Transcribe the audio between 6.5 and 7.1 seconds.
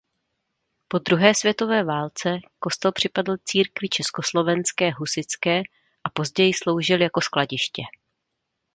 sloužil